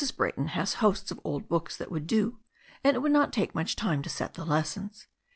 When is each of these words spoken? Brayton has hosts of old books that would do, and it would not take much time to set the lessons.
Brayton 0.17 0.47
has 0.57 0.73
hosts 0.81 1.11
of 1.11 1.21
old 1.23 1.47
books 1.47 1.77
that 1.77 1.91
would 1.91 2.07
do, 2.07 2.39
and 2.83 2.95
it 2.95 3.01
would 3.01 3.11
not 3.11 3.31
take 3.31 3.53
much 3.53 3.75
time 3.75 4.01
to 4.01 4.09
set 4.09 4.33
the 4.33 4.43
lessons. 4.43 5.05